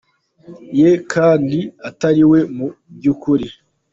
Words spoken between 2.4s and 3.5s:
mu byukuri.